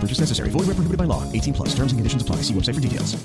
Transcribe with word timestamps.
Purchase 0.00 0.20
necessary. 0.20 0.50
Void 0.50 0.66
where 0.68 0.76
prohibited 0.76 0.98
by 0.98 1.04
law. 1.04 1.24
18 1.32 1.54
plus. 1.54 1.68
Terms 1.70 1.92
and 1.92 1.98
conditions 1.98 2.22
apply. 2.22 2.36
See 2.42 2.54
website 2.54 2.74
for 2.74 2.80
details. 2.80 3.16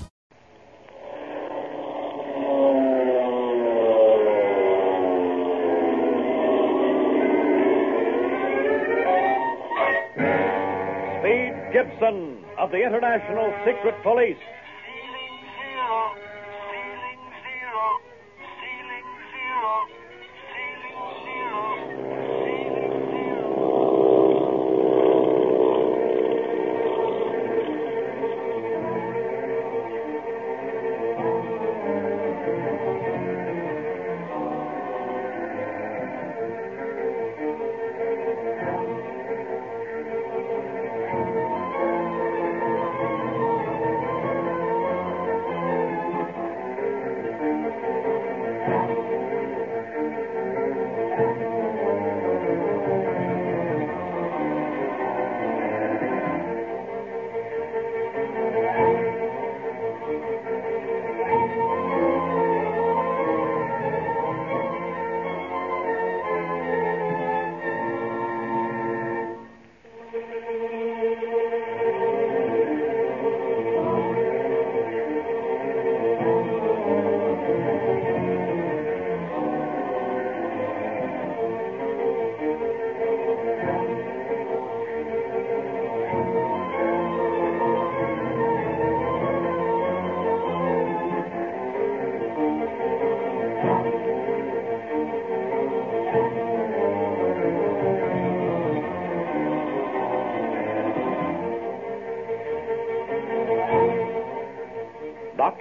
Speed 11.19 11.53
Gibson 11.71 12.43
of 12.57 12.71
the 12.71 12.83
International 12.83 13.53
Secret 13.65 13.95
Police. 14.03 14.37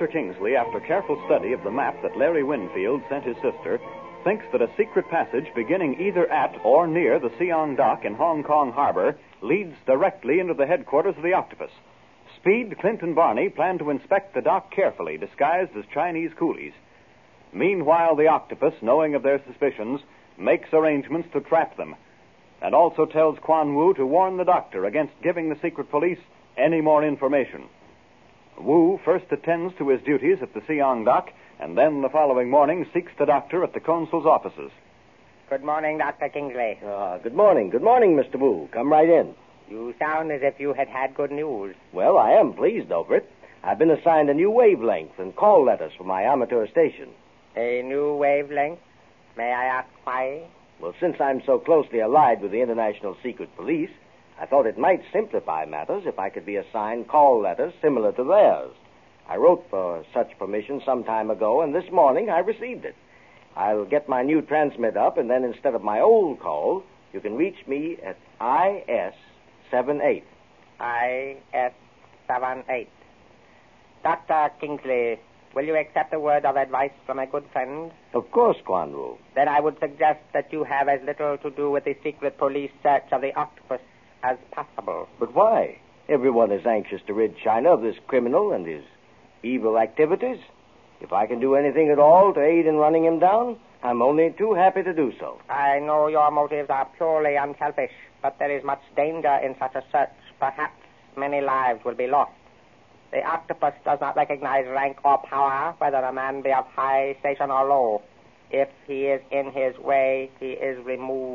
Dr. 0.03 0.13
Kingsley, 0.15 0.57
after 0.57 0.81
careful 0.81 1.23
study 1.27 1.53
of 1.53 1.63
the 1.63 1.71
map 1.71 2.03
that 2.03 2.17
Larry 2.17 2.43
Winfield 2.43 3.03
sent 3.09 3.25
his 3.25 3.37
sister, 3.37 3.79
thinks 4.25 4.45
that 4.51 4.61
a 4.61 4.69
secret 4.77 5.09
passage 5.09 5.47
beginning 5.55 6.01
either 6.01 6.29
at 6.29 6.57
or 6.65 6.89
near 6.89 7.21
the 7.21 7.31
Siong 7.39 7.77
Dock 7.77 8.05
in 8.05 8.15
Hong 8.15 8.43
Kong 8.43 8.73
Harbor 8.73 9.17
leads 9.43 9.77
directly 9.87 10.41
into 10.41 10.55
the 10.55 10.67
headquarters 10.67 11.17
of 11.17 11.23
the 11.23 11.35
Octopus. 11.35 11.71
Speed, 12.35 12.77
Clint, 12.81 13.03
and 13.03 13.15
Barney 13.15 13.49
plan 13.49 13.79
to 13.79 13.91
inspect 13.91 14.35
the 14.35 14.41
dock 14.41 14.73
carefully, 14.73 15.19
disguised 15.19 15.71
as 15.77 15.85
Chinese 15.95 16.33
coolies. 16.37 16.75
Meanwhile, 17.53 18.17
the 18.17 18.27
Octopus, 18.27 18.75
knowing 18.83 19.15
of 19.15 19.23
their 19.23 19.41
suspicions, 19.47 20.01
makes 20.37 20.73
arrangements 20.73 21.29
to 21.33 21.41
trap 21.43 21.77
them, 21.77 21.95
and 22.61 22.75
also 22.75 23.07
tells 23.07 23.39
Quan 23.39 23.77
Wu 23.77 23.95
to 23.95 24.05
warn 24.05 24.37
the 24.37 24.45
doctor 24.45 24.85
against 24.85 25.23
giving 25.23 25.49
the 25.49 25.61
secret 25.62 25.93
police 25.93 26.19
any 26.57 26.81
more 26.81 27.05
information. 27.05 27.69
Wu 28.59 29.01
first 29.05 29.27
attends 29.31 29.75
to 29.79 29.89
his 29.89 30.03
duties 30.03 30.39
at 30.43 30.55
the 30.55 30.61
Siong 30.61 31.05
dock, 31.05 31.31
and 31.59 31.77
then 31.77 32.03
the 32.03 32.09
following 32.09 32.51
morning 32.51 32.87
seeks 32.93 33.13
the 33.19 33.27
doctor 33.27 33.65
at 33.65 33.73
the 33.73 33.81
consul's 33.81 34.27
offices. 34.27 34.71
Good 35.49 35.65
morning, 35.65 35.99
Dr. 35.99 36.29
Kingsley. 36.29 36.79
Ah, 36.85 37.19
good 37.19 37.35
morning. 37.35 37.71
Good 37.71 37.83
morning, 37.83 38.17
Mr. 38.17 38.37
Wu. 38.39 38.69
Come 38.73 38.91
right 38.91 39.09
in. 39.09 39.35
You 39.69 39.95
sound 39.99 40.33
as 40.33 40.43
if 40.43 40.59
you 40.59 40.73
had 40.73 40.89
had 40.89 41.15
good 41.15 41.31
news. 41.31 41.75
Well, 41.93 42.19
I 42.19 42.33
am 42.33 42.53
pleased 42.53 42.91
over 42.91 43.17
it. 43.17 43.31
I've 43.62 43.79
been 43.79 43.91
assigned 43.91 44.29
a 44.29 44.35
new 44.35 44.51
wavelength 44.51 45.19
and 45.19 45.37
call 45.37 45.65
letters 45.65 45.93
for 45.97 46.05
my 46.05 46.23
amateur 46.23 46.67
station. 46.69 47.11
A 47.57 47.83
new 47.83 48.15
wavelength? 48.17 48.81
May 49.37 49.53
I 49.53 49.65
ask 49.67 49.89
why? 50.05 50.43
Well, 50.81 50.95
since 50.99 51.21
I'm 51.21 51.43
so 51.47 51.59
closely 51.59 52.01
allied 52.01 52.41
with 52.41 52.51
the 52.51 52.61
International 52.61 53.17
Secret 53.23 53.55
Police, 53.57 53.91
I 54.43 54.47
thought 54.47 54.67
it 54.67 54.77
might 54.77 55.05
simplify 55.13 55.65
matters 55.67 56.03
if 56.05 56.19
I 56.19 56.29
could 56.29 56.45
be 56.45 56.57
assigned 56.57 57.07
call 57.07 57.41
letters 57.41 57.73
similar 57.81 58.11
to 58.11 58.25
theirs. 58.25 58.73
I 59.29 59.37
wrote 59.37 59.65
for 59.71 60.05
such 60.13 60.37
permission 60.37 60.83
some 60.85 61.05
time 61.05 61.31
ago, 61.31 61.61
and 61.61 61.73
this 61.73 61.89
morning 61.93 62.29
I 62.29 62.41
received 62.41 62.85
it. 62.85 62.97
I'll 63.55 63.85
get 63.85 64.09
my 64.09 64.25
new 64.25 64.43
transmit 64.43 64.97
up, 64.97 65.17
and 65.17 65.31
then 65.31 65.45
instead 65.45 65.77
of 65.77 65.85
my 65.85 66.01
old 66.01 66.41
call, 66.41 66.83
you 67.13 67.21
can 67.21 67.37
reach 67.37 67.69
me 67.69 67.99
at 68.05 68.17
IS 68.41 69.15
78. 69.71 70.25
IS 70.81 71.73
78. 72.27 72.89
Dr. 74.03 74.51
Kingsley, 74.61 75.21
will 75.55 75.65
you 75.65 75.77
accept 75.77 76.13
a 76.15 76.19
word 76.19 76.45
of 76.45 76.57
advice 76.57 76.91
from 77.07 77.21
a 77.21 77.29
good 77.29 77.45
friend? 77.53 77.93
Of 78.13 78.29
course, 78.33 78.57
Quan 78.65 78.91
Wu. 78.91 79.19
Then 79.37 79.47
I 79.47 79.61
would 79.61 79.79
suggest 79.79 80.19
that 80.33 80.53
you 80.53 80.65
have 80.65 80.89
as 80.89 81.01
little 81.07 81.39
to 81.39 81.51
do 81.51 81.71
with 81.71 81.85
the 81.85 81.97
secret 82.03 82.39
police 82.39 82.73
search 82.83 83.05
of 83.13 83.21
the 83.21 83.33
octopus 83.37 83.79
as 84.22 84.38
possible. 84.50 85.09
But 85.19 85.34
why? 85.34 85.78
Everyone 86.09 86.50
is 86.53 86.66
anxious 86.66 87.00
to 87.06 87.15
rid 87.15 87.37
China 87.38 87.71
of 87.71 87.83
this 87.83 87.97
criminal 88.06 88.53
and 88.53 88.66
his 88.66 88.84
evil 89.43 89.78
activities. 89.78 90.38
If 91.00 91.12
I 91.12 91.26
can 91.26 91.41
do 91.41 91.55
anything 91.55 91.91
at 91.91 91.99
all 91.99 92.32
to 92.35 92.41
aid 92.41 92.67
in 92.67 92.76
running 92.76 93.05
him 93.05 93.19
down, 93.19 93.58
I'm 93.82 94.02
only 94.02 94.32
too 94.38 94.55
happy 94.55 94.82
to 94.82 94.93
do 94.93 95.12
so. 95.19 95.41
I 95.49 95.81
know 95.81 96.06
your 96.06 96.31
motives 96.31 96.70
are 96.70 96.88
purely 96.97 97.35
unselfish, 97.35 97.91
but 98.23 98.38
there 98.38 98.56
is 98.56 98.62
much 98.62 98.82
danger 98.97 99.35
in 99.43 99.56
such 99.58 99.75
a 99.75 99.82
search. 99.91 100.11
Perhaps 100.38 100.81
many 101.17 101.41
lives 101.41 101.85
will 101.85 101.94
be 101.94 102.06
lost. 102.06 102.32
The 103.11 103.25
octopus 103.25 103.75
does 103.85 104.00
not 104.00 104.17
recognize 104.17 104.67
rank 104.69 104.99
or 105.05 105.19
power, 105.19 105.75
whether 105.79 105.99
a 105.99 106.12
man 106.12 106.43
be 106.43 106.52
of 106.52 106.67
high 106.67 107.17
station 107.20 107.50
or 107.50 107.69
low. 107.69 108.02
If 108.50 108.69
he 108.87 109.06
is 109.06 109.20
in 109.31 109.50
his 109.50 109.76
way, 109.79 110.31
he 110.38 110.52
is 110.52 110.82
removed. 110.85 111.31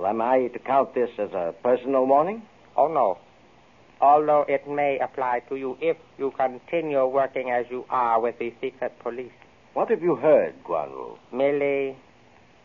Well, 0.00 0.08
am 0.08 0.22
I 0.22 0.46
to 0.46 0.58
count 0.58 0.94
this 0.94 1.10
as 1.18 1.30
a 1.32 1.54
personal 1.62 2.06
warning? 2.06 2.40
Oh, 2.74 2.88
no. 2.88 3.18
Although 4.00 4.46
it 4.48 4.66
may 4.66 4.98
apply 4.98 5.40
to 5.50 5.56
you 5.56 5.76
if 5.78 5.98
you 6.16 6.32
continue 6.38 7.04
working 7.04 7.50
as 7.50 7.66
you 7.68 7.84
are 7.90 8.18
with 8.18 8.38
the 8.38 8.50
secret 8.62 8.98
police. 9.00 9.38
What 9.74 9.90
have 9.90 10.00
you 10.00 10.16
heard, 10.16 10.54
Quan 10.64 10.88
Wu? 10.88 11.18
Merely, 11.30 11.98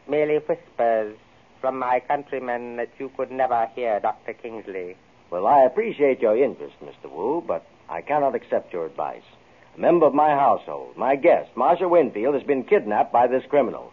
merely 0.07 0.37
whispers 0.37 1.17
from 1.59 1.77
my 1.77 1.99
countrymen 2.07 2.77
that 2.77 2.91
you 2.99 3.11
could 3.17 3.31
never 3.31 3.69
hear, 3.75 3.99
Dr. 3.99 4.31
Kingsley. 4.31 4.95
Well, 5.29 5.45
I 5.45 5.63
appreciate 5.63 6.21
your 6.21 6.41
interest, 6.41 6.75
Mr. 6.81 7.11
Wu, 7.11 7.43
but 7.45 7.65
I 7.89 7.99
cannot 7.99 8.33
accept 8.33 8.71
your 8.71 8.85
advice. 8.85 9.27
A 9.75 9.79
member 9.81 10.05
of 10.05 10.13
my 10.13 10.29
household, 10.29 10.95
my 10.95 11.17
guest, 11.17 11.49
Marcia 11.57 11.89
Winfield, 11.89 12.33
has 12.33 12.43
been 12.43 12.63
kidnapped 12.63 13.11
by 13.11 13.27
this 13.27 13.43
criminal. 13.49 13.91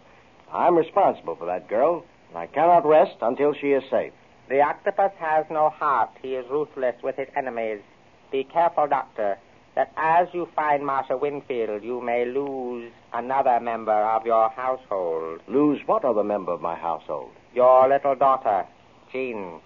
I'm 0.53 0.77
responsible 0.77 1.35
for 1.35 1.47
that 1.47 1.67
girl, 1.67 2.05
I 2.35 2.47
cannot 2.47 2.85
rest 2.85 3.17
until 3.21 3.53
she 3.53 3.71
is 3.71 3.83
safe. 3.89 4.13
The 4.49 4.61
octopus 4.61 5.11
has 5.19 5.45
no 5.49 5.69
heart. 5.69 6.09
He 6.21 6.35
is 6.35 6.45
ruthless 6.49 6.95
with 7.01 7.15
his 7.15 7.27
enemies. 7.35 7.81
Be 8.31 8.43
careful, 8.43 8.87
Doctor, 8.87 9.37
that 9.75 9.91
as 9.95 10.27
you 10.33 10.47
find 10.55 10.85
Marcia 10.85 11.17
Winfield, 11.17 11.83
you 11.83 12.01
may 12.01 12.25
lose 12.25 12.91
another 13.13 13.59
member 13.59 13.91
of 13.91 14.25
your 14.25 14.49
household. 14.49 15.41
Lose 15.47 15.79
what 15.85 16.03
other 16.03 16.23
member 16.23 16.51
of 16.51 16.61
my 16.61 16.75
household? 16.75 17.31
Your 17.53 17.87
little 17.87 18.15
daughter, 18.15 18.65
Jean. 19.11 19.61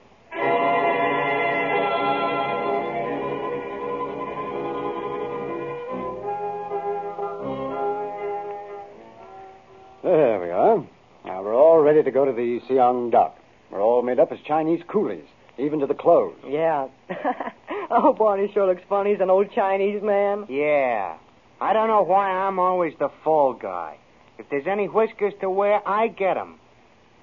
Ready 11.88 12.04
to 12.04 12.12
go 12.12 12.26
to 12.26 12.34
the 12.34 12.60
Siang 12.68 13.10
dock. 13.12 13.40
We're 13.72 13.82
all 13.82 14.02
made 14.02 14.20
up 14.20 14.34
as 14.34 14.40
Chinese 14.46 14.82
coolies, 14.90 15.24
even 15.58 15.80
to 15.80 15.88
the 15.88 15.94
clothes. 15.94 16.36
Yeah. 16.46 16.90
oh, 17.90 18.12
Barney 18.12 18.52
sure 18.54 18.68
looks 18.68 18.82
funny. 18.90 19.12
He's 19.12 19.22
an 19.22 19.30
old 19.30 19.54
Chinese 19.54 20.04
man. 20.04 20.48
Yeah. 20.50 21.16
I 21.62 21.72
don't 21.72 21.88
know 21.88 22.04
why 22.04 22.30
I'm 22.30 22.60
always 22.60 22.94
the 23.00 23.08
fall 23.24 23.54
guy. 23.54 24.00
If 24.38 24.50
there's 24.50 24.68
any 24.68 24.88
whiskers 24.90 25.34
to 25.40 25.50
wear, 25.50 25.82
I 25.88 26.10
get 26.10 26.36
'em. 26.36 26.60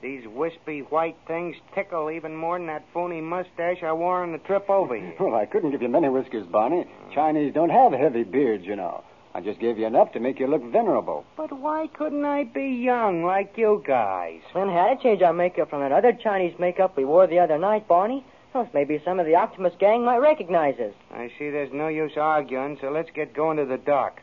These 0.01 0.27
wispy 0.27 0.81
white 0.81 1.17
things 1.27 1.57
tickle 1.75 2.11
even 2.11 2.35
more 2.35 2.57
than 2.57 2.67
that 2.69 2.85
phony 2.95 3.21
mustache 3.21 3.83
I 3.83 3.93
wore 3.93 4.23
on 4.23 4.33
the 4.33 4.39
trip 4.39 4.71
over 4.71 4.97
here. 4.97 5.15
Well, 5.21 5.35
I 5.35 5.45
couldn't 5.45 5.73
give 5.73 5.83
you 5.83 5.91
many 5.91 6.09
whiskers, 6.09 6.47
Barney. 6.47 6.87
Chinese 7.15 7.53
don't 7.53 7.69
have 7.69 7.93
heavy 7.93 8.25
beards, 8.25 8.65
you 8.65 8.77
know. 8.77 9.05
I 9.37 9.41
just 9.41 9.59
gave 9.59 9.79
you 9.79 9.87
enough 9.87 10.13
to 10.13 10.21
make 10.21 10.39
you 10.39 10.47
look 10.47 10.63
venerable. 10.63 11.25
But 11.37 11.53
why 11.53 11.89
couldn't 11.89 12.25
I 12.25 12.45
be 12.45 12.67
young 12.67 13.25
like 13.25 13.55
you 13.57 13.83
guys? 13.85 14.41
Slim 14.53 14.69
had 14.69 14.95
to 14.95 15.03
change 15.03 15.23
our 15.23 15.33
makeup 15.33 15.71
from 15.71 15.81
that 15.81 15.91
other 15.91 16.13
Chinese 16.13 16.55
makeup 16.59 16.97
we 16.97 17.05
wore 17.05 17.27
the 17.27 17.41
other 17.41 17.59
night, 17.59 17.89
Barney. 17.89 18.25
Well, 18.55 18.69
maybe 18.73 19.03
some 19.05 19.19
of 19.19 19.27
the 19.27 19.35
Octopus 19.35 19.73
gang 19.81 20.05
might 20.05 20.19
recognize 20.19 20.79
us. 20.79 20.93
I 21.13 21.33
see 21.37 21.51
there's 21.51 21.73
no 21.73 21.89
use 21.89 22.13
arguing, 22.17 22.79
so 22.81 22.91
let's 22.91 23.11
get 23.11 23.35
going 23.35 23.57
to 23.57 23.65
the 23.65 23.77
dock. 23.77 24.21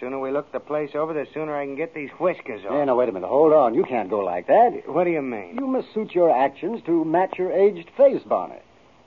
Sooner 0.00 0.18
we 0.18 0.30
look 0.30 0.50
the 0.50 0.60
place 0.60 0.90
over, 0.94 1.12
the 1.12 1.26
sooner 1.34 1.54
I 1.54 1.66
can 1.66 1.76
get 1.76 1.94
these 1.94 2.10
whiskers 2.18 2.64
off. 2.64 2.72
Hey, 2.72 2.84
now, 2.86 2.96
wait 2.96 3.10
a 3.10 3.12
minute. 3.12 3.28
Hold 3.28 3.52
on. 3.52 3.74
You 3.74 3.84
can't 3.84 4.08
go 4.08 4.20
like 4.20 4.46
that. 4.46 4.82
What 4.86 5.04
do 5.04 5.10
you 5.10 5.22
mean? 5.22 5.56
You 5.58 5.66
must 5.66 5.92
suit 5.92 6.14
your 6.14 6.30
actions 6.30 6.80
to 6.86 7.04
match 7.04 7.38
your 7.38 7.52
aged 7.52 7.90
face, 7.96 8.22
Barney. 8.26 8.60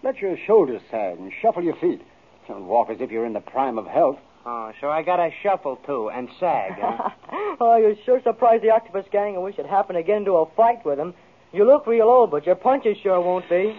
Let 0.03 0.17
your 0.17 0.37
shoulders 0.45 0.81
sag 0.91 1.17
and 1.17 1.31
shuffle 1.41 1.63
your 1.63 1.75
feet. 1.75 2.01
Don't 2.47 2.67
walk 2.67 2.89
as 2.91 3.01
if 3.01 3.09
you're 3.11 3.25
in 3.25 3.33
the 3.33 3.41
prime 3.41 3.79
of 3.79 3.87
health. 3.87 4.19
Oh, 4.49 4.71
so 4.79 4.87
I 4.87 5.01
gotta 5.01 5.29
shuffle 5.43 5.75
too 5.85 6.09
and 6.09 6.29
sag, 6.39 6.71
huh? 6.79 7.09
oh, 7.59 7.75
you 7.75 7.97
sure 8.05 8.21
surprised 8.23 8.63
the 8.63 8.69
Octopus 8.69 9.05
gang. 9.11 9.35
I 9.35 9.39
wish 9.39 9.59
it 9.59 9.65
happened 9.65 9.97
again 9.97 10.23
to 10.23 10.37
a 10.37 10.45
fight 10.55 10.85
with 10.85 10.97
them. 10.97 11.13
You 11.51 11.65
look 11.65 11.85
real 11.85 12.07
old, 12.07 12.31
but 12.31 12.45
your 12.45 12.55
punches 12.55 12.95
sure 13.03 13.19
won't 13.19 13.49
be. 13.49 13.77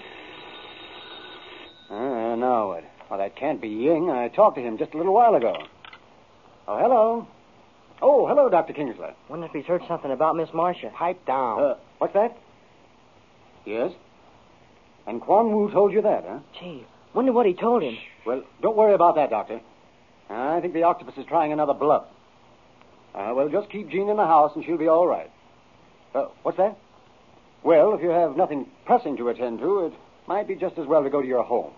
Uh, 1.89 2.37
now 2.37 2.69
what? 2.69 2.85
Well, 3.09 3.19
that 3.19 3.35
can't 3.35 3.63
be 3.63 3.69
Ying. 3.69 4.11
I 4.11 4.29
talked 4.29 4.57
to 4.57 4.63
him 4.63 4.77
just 4.77 4.93
a 4.93 4.99
little 4.99 5.15
while 5.15 5.35
ago. 5.35 5.57
Oh, 6.67 6.79
hello. 6.79 7.27
Oh, 8.03 8.27
hello, 8.27 8.51
Dr. 8.51 8.75
Kingsley. 8.75 9.09
Wonder 9.31 9.47
if 9.47 9.53
he's 9.53 9.65
heard 9.65 9.81
something 9.89 10.11
about 10.11 10.37
Miss 10.37 10.51
Marcia. 10.53 10.91
Pipe 10.95 11.25
down. 11.25 11.63
Uh, 11.63 11.75
what's 11.97 12.13
that? 12.13 12.37
Yes? 13.65 13.93
And 15.07 15.23
Quan 15.23 15.51
Wu 15.51 15.71
told 15.71 15.95
you 15.95 16.03
that, 16.03 16.25
huh? 16.29 16.41
Gee, 16.61 16.87
wonder 17.15 17.33
what 17.33 17.47
he 17.47 17.55
told 17.55 17.83
him. 17.83 17.97
Well, 18.27 18.45
don't 18.61 18.77
worry 18.77 18.93
about 18.93 19.15
that, 19.15 19.31
Doctor. 19.31 19.61
I 20.31 20.61
think 20.61 20.75
the 20.75 20.83
octopus 20.83 21.15
is 21.17 21.27
trying 21.27 21.53
another 21.53 21.75
bluff. 21.75 22.05
Uh, 23.15 23.33
well, 23.35 23.49
just 23.49 23.71
keep 23.71 23.89
Jean 23.91 24.09
in 24.09 24.17
the 24.17 24.27
house 24.27 24.53
and 24.55 24.65
she'll 24.65 24.77
be 24.79 24.89
all 24.89 25.07
right. 25.07 25.31
Uh, 26.15 26.27
what's 26.43 26.59
that? 26.59 26.77
Well, 27.63 27.95
if 27.95 28.03
you 28.03 28.11
have 28.11 28.37
nothing 28.37 28.67
pressing 28.85 29.17
to 29.17 29.29
attend 29.29 29.59
to, 29.61 29.87
it 29.87 29.93
might 30.27 30.47
be 30.47 30.55
just 30.55 30.79
as 30.79 30.87
well 30.87 31.03
to 31.03 31.11
go 31.11 31.21
to 31.21 31.27
your 31.27 31.43
home. 31.43 31.73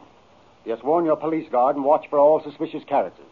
Just 0.67 0.85
warn 0.85 1.05
your 1.05 1.17
police 1.17 1.49
guard 1.51 1.77
and 1.77 1.85
watch 1.85 2.07
for 2.11 2.19
all 2.19 2.43
suspicious 2.43 2.85
characters. 2.85 3.27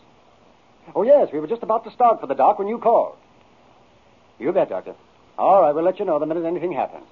Oh, 0.94 1.02
yes, 1.02 1.28
we 1.32 1.40
were 1.40 1.46
just 1.46 1.62
about 1.62 1.84
to 1.84 1.90
start 1.90 2.20
for 2.20 2.26
the 2.26 2.34
dock 2.34 2.58
when 2.58 2.68
you 2.68 2.78
called. 2.78 3.16
You 4.38 4.52
bet, 4.52 4.70
Doctor. 4.70 4.94
All 5.36 5.60
right, 5.60 5.74
we'll 5.74 5.84
let 5.84 5.98
you 5.98 6.04
know 6.04 6.18
the 6.18 6.26
minute 6.26 6.46
anything 6.46 6.72
happens. 6.72 7.04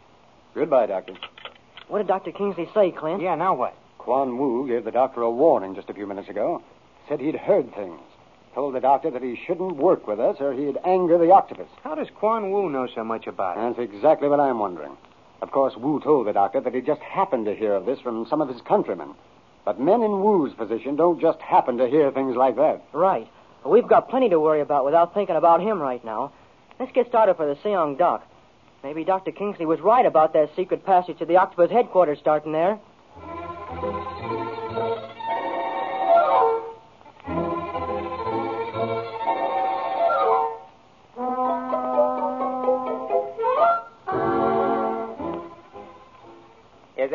Goodbye, 0.54 0.86
Doctor. 0.86 1.14
What 1.88 1.98
did 1.98 2.08
Dr. 2.08 2.32
Kingsley 2.32 2.68
say, 2.72 2.90
Clint? 2.90 3.20
Yeah, 3.20 3.34
now 3.34 3.54
what? 3.54 3.76
Quan 3.98 4.38
Wu 4.38 4.66
gave 4.66 4.84
the 4.84 4.90
doctor 4.90 5.22
a 5.22 5.30
warning 5.30 5.74
just 5.74 5.90
a 5.90 5.94
few 5.94 6.06
minutes 6.06 6.28
ago. 6.28 6.62
Said 7.08 7.20
he'd 7.20 7.36
heard 7.36 7.74
things. 7.74 8.00
Told 8.54 8.74
the 8.74 8.80
doctor 8.80 9.10
that 9.10 9.22
he 9.22 9.36
shouldn't 9.46 9.76
work 9.76 10.06
with 10.06 10.18
us 10.18 10.36
or 10.40 10.52
he'd 10.52 10.78
anger 10.84 11.18
the 11.18 11.30
octopus. 11.30 11.68
How 11.84 11.94
does 11.94 12.08
Quan 12.14 12.50
Wu 12.50 12.70
know 12.70 12.88
so 12.94 13.04
much 13.04 13.26
about 13.26 13.58
it? 13.58 13.76
That's 13.76 13.94
exactly 13.94 14.28
what 14.28 14.40
I'm 14.40 14.58
wondering. 14.58 14.96
Of 15.42 15.50
course, 15.50 15.76
Wu 15.76 16.00
told 16.00 16.26
the 16.26 16.32
doctor 16.32 16.60
that 16.60 16.74
he 16.74 16.80
just 16.80 17.02
happened 17.02 17.44
to 17.46 17.54
hear 17.54 17.74
of 17.74 17.84
this 17.84 18.00
from 18.00 18.26
some 18.28 18.40
of 18.40 18.48
his 18.48 18.60
countrymen. 18.62 19.14
But 19.64 19.78
men 19.78 20.02
in 20.02 20.22
Wu's 20.22 20.54
position 20.54 20.96
don't 20.96 21.20
just 21.20 21.40
happen 21.40 21.76
to 21.78 21.86
hear 21.86 22.10
things 22.10 22.34
like 22.34 22.56
that. 22.56 22.82
Right. 22.92 23.28
Well, 23.62 23.74
we've 23.74 23.86
got 23.86 24.08
plenty 24.08 24.30
to 24.30 24.40
worry 24.40 24.60
about 24.60 24.84
without 24.84 25.12
thinking 25.12 25.36
about 25.36 25.60
him 25.60 25.80
right 25.80 26.04
now. 26.04 26.32
Let's 26.80 26.92
get 26.92 27.08
started 27.08 27.34
for 27.34 27.46
the 27.46 27.56
Seong 27.56 27.98
dock. 27.98 28.26
Maybe 28.82 29.04
Dr. 29.04 29.32
Kingsley 29.32 29.66
was 29.66 29.80
right 29.80 30.06
about 30.06 30.32
that 30.32 30.54
secret 30.56 30.86
passage 30.86 31.18
to 31.18 31.26
the 31.26 31.36
octopus 31.36 31.70
headquarters 31.70 32.18
starting 32.20 32.52
there. 32.52 32.78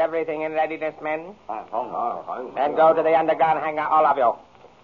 Everything 0.02 0.42
in 0.42 0.52
readiness, 0.54 0.96
men? 1.02 1.36
Then 2.56 2.76
go 2.76 2.94
to 2.94 3.02
the 3.04 3.16
underground 3.18 3.60
hangar, 3.60 3.88
all 3.88 4.06
of 4.06 4.18
you. 4.18 4.34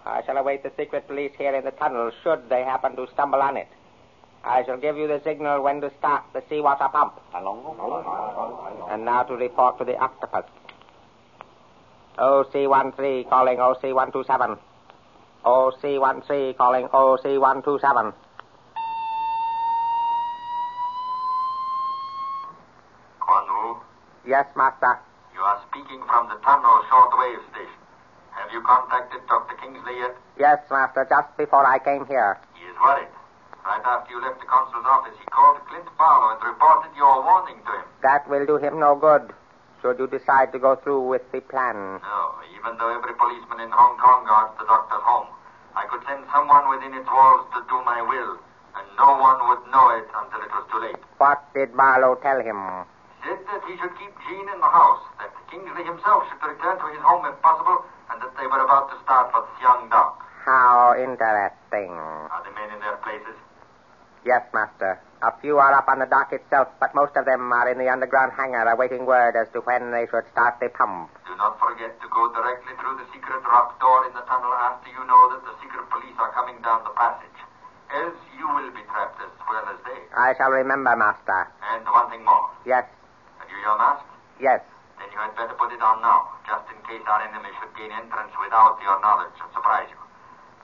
I 0.06 0.22
shall 0.24 0.38
await 0.38 0.62
the 0.62 0.72
secret 0.76 1.06
police 1.06 1.32
here 1.36 1.54
in 1.54 1.64
the 1.64 1.72
tunnel 1.72 2.10
should 2.22 2.48
they 2.48 2.62
happen 2.62 2.96
to 2.96 3.06
stumble 3.12 3.42
on 3.42 3.56
it. 3.58 3.68
I 4.44 4.64
shall 4.64 4.78
give 4.78 4.96
you 4.96 5.06
the 5.08 5.20
signal 5.24 5.62
when 5.62 5.80
to 5.82 5.90
start 5.98 6.22
the 6.32 6.42
seawater 6.48 6.88
pump. 6.88 7.20
And 8.90 9.04
now 9.04 9.24
to 9.24 9.34
report 9.34 9.78
to 9.78 9.84
the 9.84 9.96
octopus. 9.98 10.44
OC-13 12.18 13.28
calling 13.28 13.58
OC-127. 13.58 14.58
OC-13 15.44 16.56
calling 16.56 16.84
OC-127. 16.92 18.14
Quan 23.20 23.44
Wu, 23.48 23.76
Yes, 24.26 24.46
Master. 24.56 25.00
You 25.38 25.44
are 25.46 25.62
speaking 25.70 26.02
from 26.10 26.26
the 26.26 26.34
tunnel 26.42 26.82
shortwave 26.90 27.38
station. 27.54 27.78
Have 28.34 28.50
you 28.50 28.58
contacted 28.66 29.22
Dr. 29.30 29.54
Kingsley 29.62 29.94
yet? 30.02 30.18
Yes, 30.34 30.58
Master, 30.66 31.06
just 31.06 31.30
before 31.38 31.62
I 31.62 31.78
came 31.78 32.02
here. 32.10 32.42
He 32.58 32.66
is 32.66 32.74
worried. 32.82 33.06
Right 33.62 33.84
after 33.86 34.10
you 34.10 34.18
left 34.18 34.42
the 34.42 34.50
consul's 34.50 34.82
office, 34.82 35.14
he 35.14 35.26
called 35.30 35.62
Clint 35.70 35.86
Barlow 35.94 36.34
and 36.34 36.42
reported 36.42 36.90
your 36.98 37.22
warning 37.22 37.62
to 37.62 37.70
him. 37.70 37.86
That 38.02 38.26
will 38.26 38.46
do 38.50 38.58
him 38.58 38.82
no 38.82 38.98
good, 38.98 39.30
should 39.78 40.02
you 40.02 40.10
decide 40.10 40.50
to 40.50 40.58
go 40.58 40.74
through 40.74 41.06
with 41.06 41.22
the 41.30 41.38
plan. 41.38 42.02
No, 42.02 42.22
even 42.58 42.74
though 42.74 42.90
every 42.90 43.14
policeman 43.14 43.62
in 43.62 43.70
Hong 43.70 43.94
Kong 43.94 44.26
guards 44.26 44.58
the 44.58 44.66
doctor's 44.66 45.06
home, 45.06 45.30
I 45.78 45.86
could 45.86 46.02
send 46.02 46.26
someone 46.34 46.66
within 46.66 46.98
its 46.98 47.06
walls 47.06 47.46
to 47.54 47.62
do 47.70 47.78
my 47.86 48.02
will, 48.02 48.42
and 48.74 48.86
no 48.98 49.14
one 49.22 49.38
would 49.54 49.62
know 49.70 49.86
it 50.02 50.08
until 50.18 50.42
it 50.42 50.50
was 50.50 50.66
too 50.66 50.80
late. 50.82 51.02
What 51.22 51.46
did 51.54 51.78
Barlow 51.78 52.18
tell 52.18 52.42
him? 52.42 52.90
Said 53.24 53.40
that 53.50 53.62
he 53.66 53.74
should 53.78 53.94
keep 53.98 54.14
Jean 54.26 54.46
in 54.48 54.58
the 54.60 54.72
house, 54.72 55.02
that 55.18 55.34
Kingsley 55.50 55.84
himself 55.84 56.24
should 56.30 56.42
return 56.42 56.78
to 56.78 56.86
his 56.94 57.02
home 57.02 57.26
if 57.26 57.34
possible, 57.42 57.84
and 58.10 58.22
that 58.22 58.32
they 58.38 58.46
were 58.46 58.62
about 58.62 58.90
to 58.90 58.96
start 59.02 59.32
for 59.32 59.42
Siang 59.58 59.90
Dock. 59.90 60.22
How 60.44 60.94
interesting. 60.96 61.92
Are 61.92 62.42
the 62.46 62.52
men 62.54 62.70
in 62.72 62.80
their 62.80 62.96
places? 63.02 63.36
Yes, 64.24 64.42
Master. 64.54 65.00
A 65.22 65.34
few 65.42 65.58
are 65.58 65.74
up 65.74 65.88
on 65.88 65.98
the 65.98 66.06
dock 66.06 66.32
itself, 66.32 66.68
but 66.78 66.94
most 66.94 67.16
of 67.16 67.26
them 67.26 67.50
are 67.50 67.66
in 67.66 67.78
the 67.78 67.90
underground 67.90 68.32
hangar 68.38 68.70
awaiting 68.70 69.04
word 69.04 69.34
as 69.34 69.50
to 69.52 69.60
when 69.66 69.90
they 69.90 70.06
should 70.06 70.26
start 70.30 70.60
the 70.62 70.70
pump. 70.70 71.10
Do 71.26 71.34
not 71.34 71.58
forget 71.58 71.98
to 72.00 72.06
go 72.06 72.30
directly 72.30 72.74
through 72.78 73.02
the 73.02 73.06
secret 73.10 73.42
rock 73.42 73.78
door 73.82 74.06
in 74.06 74.14
the 74.14 74.22
tunnel 74.30 74.54
after 74.54 74.90
you 74.94 75.02
know 75.06 75.22
that 75.34 75.42
the 75.42 75.54
secret 75.58 75.90
police 75.90 76.14
are 76.22 76.30
coming 76.38 76.62
down 76.62 76.86
the 76.86 76.94
passage. 76.94 77.38
Else 77.90 78.20
you 78.38 78.46
will 78.46 78.70
be 78.70 78.84
trapped 78.86 79.18
as 79.18 79.32
well 79.48 79.64
as 79.66 79.78
they. 79.82 79.98
I 80.14 80.34
shall 80.38 80.50
remember, 80.54 80.94
Master. 80.94 81.50
And 81.74 81.82
one 81.88 82.10
thing 82.10 82.22
more. 82.22 82.52
Yes, 82.66 82.84
you 83.58 83.66
your 83.66 83.78
mask? 83.78 84.04
yes. 84.40 84.62
Then 84.98 85.10
you 85.14 85.18
had 85.18 85.34
better 85.34 85.54
put 85.54 85.70
it 85.74 85.82
on 85.82 86.02
now, 86.02 86.30
just 86.46 86.66
in 86.70 86.78
case 86.86 87.02
our 87.06 87.22
enemy 87.22 87.50
should 87.58 87.70
gain 87.78 87.90
entrance 87.90 88.34
without 88.38 88.78
your 88.82 88.98
knowledge 89.02 89.34
and 89.38 89.50
surprise 89.54 89.86
you. 89.90 89.98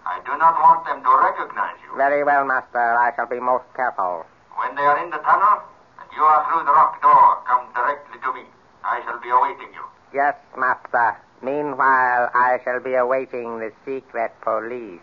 I 0.06 0.18
do 0.26 0.34
not 0.38 0.54
want 0.58 0.84
them 0.86 1.02
to 1.02 1.10
recognize 1.10 1.78
you. 1.86 1.96
Very 1.96 2.22
well, 2.24 2.44
Master. 2.44 2.78
I 2.98 3.14
shall 3.16 3.26
be 3.26 3.38
most 3.40 3.64
careful. 3.74 4.26
When 4.58 4.74
they 4.74 4.82
are 4.82 4.98
in 5.02 5.10
the 5.10 5.18
tunnel 5.22 5.62
and 5.98 6.08
you 6.14 6.22
are 6.22 6.42
through 6.50 6.66
the 6.66 6.74
rock 6.74 7.00
door, 7.02 7.42
come 7.46 7.66
directly 7.74 8.18
to 8.22 8.30
me. 8.34 8.44
I 8.84 9.00
shall 9.06 9.18
be 9.22 9.30
awaiting 9.30 9.72
you. 9.72 9.84
Yes, 10.12 10.34
Master. 10.58 11.16
Meanwhile, 11.42 12.30
I 12.34 12.58
shall 12.64 12.80
be 12.80 12.94
awaiting 12.94 13.58
the 13.58 13.72
secret 13.86 14.32
police. 14.42 15.02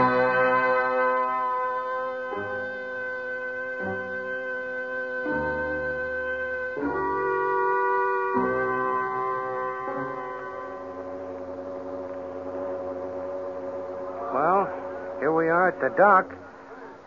Well, 14.32 14.64
here 15.20 15.32
we 15.32 15.48
are 15.48 15.68
at 15.68 15.80
the 15.80 15.94
dock. 15.96 16.34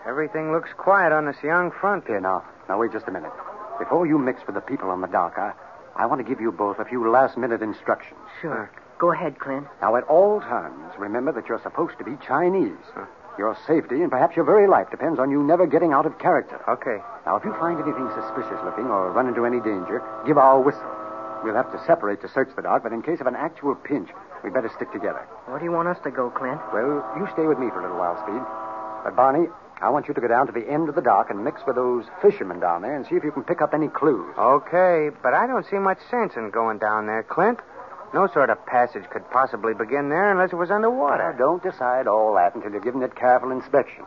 Everything 0.07 0.51
looks 0.51 0.69
quiet 0.77 1.11
on 1.11 1.25
the 1.25 1.33
Siang 1.41 1.71
front. 1.71 2.05
Here, 2.05 2.21
now. 2.21 2.43
Now, 2.69 2.79
wait 2.79 2.91
just 2.91 3.07
a 3.07 3.11
minute. 3.11 3.31
Before 3.79 4.05
you 4.05 4.19
mix 4.19 4.45
with 4.45 4.53
the 4.53 4.61
people 4.61 4.89
on 4.89 5.01
the 5.01 5.07
dock, 5.07 5.33
I, 5.37 5.53
I 5.95 6.05
want 6.05 6.21
to 6.21 6.27
give 6.27 6.39
you 6.39 6.51
both 6.51 6.77
a 6.77 6.85
few 6.85 7.09
last 7.09 7.35
minute 7.35 7.63
instructions. 7.63 8.19
Sure. 8.41 8.69
Go 8.99 9.11
ahead, 9.11 9.39
Clint. 9.39 9.65
Now, 9.81 9.95
at 9.95 10.03
all 10.03 10.39
times, 10.39 10.93
remember 10.99 11.31
that 11.33 11.47
you're 11.49 11.61
supposed 11.61 11.97
to 11.97 12.03
be 12.03 12.15
Chinese. 12.25 12.77
Your 13.37 13.57
safety 13.67 14.01
and 14.01 14.11
perhaps 14.11 14.35
your 14.35 14.45
very 14.45 14.67
life 14.67 14.89
depends 14.91 15.19
on 15.19 15.31
you 15.31 15.43
never 15.43 15.65
getting 15.65 15.91
out 15.91 16.05
of 16.05 16.17
character. 16.19 16.61
Okay. 16.69 17.03
Now, 17.25 17.35
if 17.35 17.43
you 17.43 17.53
find 17.59 17.81
anything 17.81 18.07
suspicious 18.15 18.63
looking 18.63 18.85
or 18.85 19.11
run 19.11 19.27
into 19.27 19.45
any 19.45 19.59
danger, 19.59 20.01
give 20.25 20.37
our 20.37 20.61
whistle. 20.61 21.04
We'll 21.45 21.53
have 21.53 21.71
to 21.73 21.85
separate 21.85 22.21
to 22.21 22.27
search 22.27 22.49
the 22.55 22.63
dock, 22.63 22.81
but 22.81 22.91
in 22.91 23.03
case 23.03 23.21
of 23.21 23.27
an 23.27 23.35
actual 23.35 23.75
pinch, 23.75 24.09
we'd 24.43 24.51
better 24.51 24.71
stick 24.75 24.91
together. 24.91 25.21
Where 25.45 25.59
do 25.59 25.65
you 25.65 25.71
want 25.71 25.87
us 25.87 26.01
to 26.03 26.09
go, 26.09 26.31
Clint? 26.31 26.59
Well, 26.73 27.05
you 27.15 27.29
stay 27.33 27.45
with 27.45 27.59
me 27.59 27.69
for 27.69 27.79
a 27.79 27.83
little 27.83 28.01
while, 28.01 28.17
Speed. 28.25 28.41
But, 29.05 29.15
Barney, 29.15 29.45
I 29.79 29.89
want 29.89 30.07
you 30.07 30.15
to 30.15 30.21
go 30.21 30.27
down 30.27 30.47
to 30.47 30.51
the 30.51 30.67
end 30.67 30.89
of 30.89 30.95
the 30.95 31.05
dock 31.05 31.29
and 31.29 31.43
mix 31.43 31.61
with 31.67 31.75
those 31.75 32.05
fishermen 32.19 32.59
down 32.59 32.81
there 32.81 32.95
and 32.95 33.05
see 33.05 33.13
if 33.13 33.23
you 33.23 33.31
can 33.31 33.43
pick 33.43 33.61
up 33.61 33.75
any 33.75 33.89
clues. 33.89 34.33
Okay, 34.35 35.11
but 35.21 35.35
I 35.35 35.45
don't 35.45 35.69
see 35.69 35.77
much 35.77 35.99
sense 36.09 36.33
in 36.35 36.49
going 36.49 36.79
down 36.79 37.05
there, 37.05 37.21
Clint. 37.21 37.59
No 38.11 38.25
sort 38.25 38.49
of 38.49 38.65
passage 38.65 39.03
could 39.11 39.29
possibly 39.29 39.75
begin 39.75 40.09
there 40.09 40.31
unless 40.31 40.51
it 40.51 40.57
was 40.57 40.71
underwater. 40.71 41.31
Now, 41.31 41.37
don't 41.37 41.61
decide 41.61 42.07
all 42.07 42.33
that 42.41 42.55
until 42.55 42.71
you've 42.73 42.83
given 42.83 43.03
it 43.03 43.15
careful 43.15 43.51
inspection. 43.51 44.03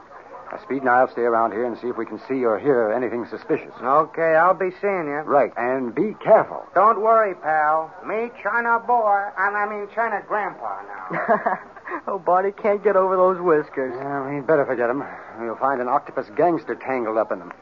Now, 0.50 0.62
Speed 0.62 0.80
and 0.80 0.88
I'll 0.88 1.10
stay 1.10 1.22
around 1.22 1.52
here 1.52 1.66
and 1.66 1.78
see 1.78 1.88
if 1.88 1.96
we 1.96 2.06
can 2.06 2.18
see 2.26 2.44
or 2.44 2.58
hear 2.58 2.90
anything 2.90 3.26
suspicious. 3.28 3.72
Okay, 3.82 4.34
I'll 4.34 4.54
be 4.54 4.70
seeing 4.80 5.06
you. 5.06 5.20
Right, 5.26 5.52
and 5.56 5.94
be 5.94 6.14
careful. 6.24 6.64
Don't 6.74 7.00
worry, 7.00 7.34
pal. 7.34 7.92
Me, 8.06 8.30
China 8.42 8.78
boy. 8.78 9.28
I, 9.36 9.48
I 9.52 9.68
mean, 9.68 9.88
China 9.94 10.22
grandpa 10.26 10.82
now. 10.82 11.58
oh, 12.08 12.18
Barney 12.18 12.52
can't 12.52 12.82
get 12.82 12.96
over 12.96 13.16
those 13.16 13.38
whiskers. 13.40 13.92
Yeah, 13.94 14.34
we'd 14.34 14.46
better 14.46 14.64
forget 14.64 14.88
them. 14.88 15.04
We'll 15.38 15.56
find 15.56 15.80
an 15.80 15.88
octopus 15.88 16.26
gangster 16.34 16.74
tangled 16.74 17.18
up 17.18 17.30
in 17.30 17.40
them. 17.40 17.52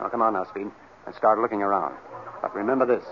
Now, 0.00 0.08
come 0.08 0.22
on 0.22 0.32
now, 0.32 0.44
Speed, 0.44 0.70
and 1.06 1.14
start 1.14 1.38
looking 1.38 1.62
around. 1.62 1.94
But 2.40 2.54
remember 2.54 2.86
this. 2.86 3.04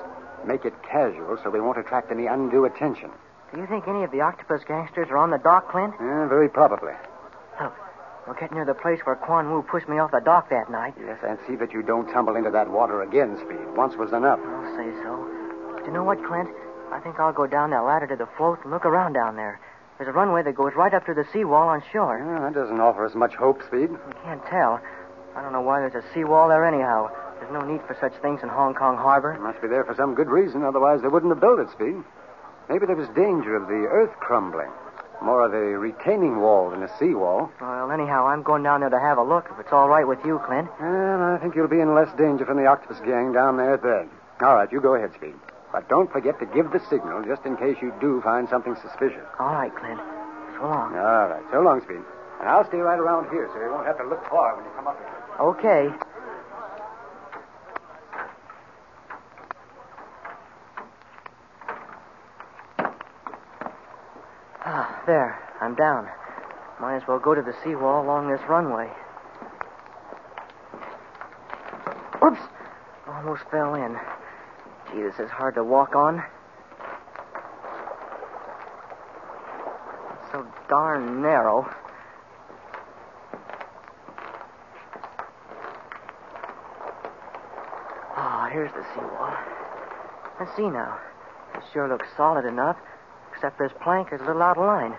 Make 0.47 0.64
it 0.64 0.73
casual 0.82 1.38
so 1.42 1.50
we 1.50 1.61
won't 1.61 1.78
attract 1.78 2.11
any 2.11 2.26
undue 2.26 2.64
attention. 2.64 3.11
Do 3.52 3.61
you 3.61 3.66
think 3.66 3.88
any 3.88 4.04
of 4.04 4.11
the 4.11 4.20
octopus 4.20 4.62
gangsters 4.66 5.08
are 5.11 5.16
on 5.18 5.30
the 5.30 5.38
dock, 5.38 5.70
Clint? 5.70 5.94
Yeah, 6.00 6.28
very 6.28 6.49
probably. 6.49 6.92
We're 8.28 8.37
getting 8.37 8.56
near 8.61 8.66
the 8.68 8.76
place 8.76 9.00
where 9.04 9.16
Quan 9.16 9.49
Wu 9.50 9.62
pushed 9.62 9.88
me 9.88 9.97
off 9.99 10.11
the 10.12 10.20
dock 10.20 10.50
that 10.50 10.70
night. 10.70 10.92
Yes, 11.00 11.16
and 11.26 11.38
see 11.49 11.56
that 11.56 11.73
you 11.73 11.80
don't 11.80 12.12
tumble 12.12 12.37
into 12.37 12.50
that 12.50 12.68
water 12.68 13.00
again, 13.00 13.40
Speed. 13.40 13.56
Once 13.75 13.97
was 13.97 14.12
enough. 14.12 14.38
I'll 14.44 14.76
say 14.76 14.92
so. 15.00 15.16
But 15.73 15.87
you 15.88 15.92
know 15.97 16.04
what, 16.04 16.23
Clint? 16.23 16.52
I 16.92 17.00
think 17.00 17.18
I'll 17.18 17.32
go 17.32 17.47
down 17.47 17.70
that 17.70 17.88
ladder 17.88 18.06
to 18.06 18.16
the 18.16 18.28
float 18.37 18.58
and 18.64 18.70
look 18.70 18.85
around 18.85 19.14
down 19.14 19.37
there. 19.37 19.58
There's 19.97 20.11
a 20.11 20.12
runway 20.12 20.42
that 20.42 20.54
goes 20.54 20.73
right 20.76 20.92
up 20.92 21.06
to 21.06 21.14
the 21.14 21.25
seawall 21.32 21.68
on 21.68 21.82
shore. 21.90 22.20
Yeah, 22.20 22.44
that 22.44 22.52
doesn't 22.52 22.78
offer 22.78 23.06
us 23.06 23.14
much 23.14 23.32
hope, 23.32 23.62
Speed. 23.66 23.97
I 23.97 24.12
can't 24.23 24.44
tell. 24.44 24.78
I 25.35 25.40
don't 25.40 25.52
know 25.52 25.62
why 25.64 25.80
there's 25.80 25.97
a 25.97 26.04
seawall 26.12 26.49
there 26.49 26.68
anyhow. 26.68 27.08
There's 27.40 27.52
no 27.52 27.64
need 27.64 27.80
for 27.88 27.97
such 27.99 28.12
things 28.20 28.40
in 28.42 28.50
Hong 28.50 28.75
Kong 28.75 28.99
Harbor. 28.99 29.32
It 29.32 29.40
must 29.40 29.62
be 29.62 29.68
there 29.68 29.85
for 29.85 29.94
some 29.94 30.14
good 30.14 30.28
reason, 30.28 30.64
otherwise 30.64 31.00
they 31.00 31.08
wouldn't 31.08 31.32
have 31.32 31.40
built 31.40 31.61
it, 31.61 31.70
Speed. 31.73 32.04
Maybe 32.68 32.85
there 32.85 32.97
was 32.97 33.08
danger 33.16 33.56
of 33.56 33.68
the 33.68 33.88
earth 33.88 34.12
crumbling. 34.20 34.68
More 35.22 35.44
of 35.44 35.52
a 35.52 35.78
retaining 35.78 36.40
wall 36.40 36.70
than 36.70 36.82
a 36.82 36.98
seawall. 36.98 37.50
Well, 37.60 37.90
anyhow, 37.90 38.26
I'm 38.26 38.42
going 38.42 38.62
down 38.62 38.80
there 38.80 38.90
to 38.90 39.00
have 39.00 39.18
a 39.18 39.22
look, 39.22 39.48
if 39.50 39.58
it's 39.58 39.72
all 39.72 39.88
right 39.88 40.06
with 40.06 40.25
you, 40.25 40.40
Clint. 40.46 40.68
And 40.78 41.22
I 41.22 41.38
think 41.38 41.54
you'll 41.56 41.68
be 41.68 41.80
in 41.80 41.94
less 41.94 42.08
danger 42.16 42.46
from 42.46 42.56
the 42.56 42.66
octopus 42.66 43.00
gang 43.00 43.32
down 43.32 43.56
there 43.56 43.75
at 43.75 43.82
that. 43.82 44.08
All 44.40 44.54
right, 44.54 44.70
you 44.70 44.80
go 44.80 44.94
ahead, 44.94 45.12
Speed. 45.14 45.34
But 45.72 45.88
don't 45.88 46.10
forget 46.10 46.38
to 46.38 46.46
give 46.46 46.70
the 46.70 46.80
signal 46.88 47.25
just 47.25 47.44
in 47.44 47.56
case 47.56 47.76
you 47.82 47.92
do 48.00 48.20
find 48.22 48.48
something 48.48 48.76
suspicious. 48.80 49.26
All 49.38 49.52
right, 49.52 49.75
Clint. 49.75 50.00
So 50.56 50.62
long. 50.64 50.94
All 50.94 51.28
right, 51.28 51.44
so 51.50 51.60
long, 51.60 51.82
Speed. 51.82 52.00
And 52.40 52.48
I'll 52.48 52.66
stay 52.66 52.78
right 52.78 52.98
around 52.98 53.28
here 53.30 53.50
so 53.52 53.60
you 53.60 53.70
won't 53.70 53.87
have 53.87 53.98
to 53.98 54.06
look 54.06 54.25
far 54.30 54.56
when 54.56 54.64
you 54.64 54.70
come 54.76 54.87
up 54.87 54.96
here. 54.96 55.10
Okay. 55.40 55.90
Ah, 64.64 65.02
there. 65.06 65.38
I'm 65.68 65.75
down. 65.75 66.08
Might 66.80 66.96
as 66.96 67.02
well 67.06 67.18
go 67.18 67.34
to 67.34 67.42
the 67.42 67.52
seawall 67.62 68.02
along 68.02 68.30
this 68.30 68.40
runway. 68.48 68.90
Oops! 72.25 72.40
Almost 73.06 73.42
fell 73.50 73.75
in. 73.75 73.94
Gee, 74.90 75.02
this 75.02 75.18
is 75.18 75.28
hard 75.28 75.56
to 75.56 75.62
walk 75.62 75.94
on. 75.94 76.25
It's 80.22 80.32
so 80.32 80.46
darn 80.70 81.20
narrow. 81.20 81.68
Ah, 88.16 88.48
here's 88.50 88.72
the 88.72 88.87
seawall. 88.94 89.37
Let's 90.40 90.56
see 90.56 90.70
now. 90.70 90.98
It 91.56 91.62
sure 91.75 91.87
looks 91.90 92.06
solid 92.16 92.46
enough, 92.46 92.78
except 93.34 93.58
this 93.58 93.72
plank 93.82 94.14
is 94.14 94.22
a 94.22 94.25
little 94.25 94.40
out 94.40 94.56
of 94.56 94.64
line. 94.64 94.96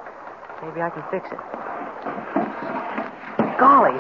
Maybe 0.61 0.81
I 0.81 0.89
can 0.89 1.03
fix 1.09 1.31
it. 1.31 1.39
Golly, 3.59 3.99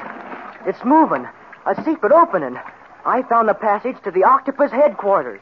it's 0.65 0.83
moving. 0.83 1.27
A 1.65 1.75
secret 1.83 2.11
opening. 2.11 2.57
I 3.05 3.23
found 3.23 3.47
the 3.47 3.53
passage 3.53 3.97
to 4.03 4.11
the 4.11 4.23
octopus 4.23 4.71
headquarters. 4.71 5.41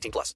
18 0.00 0.10
plus. 0.10 0.34